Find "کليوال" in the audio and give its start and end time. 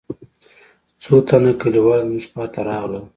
1.61-1.99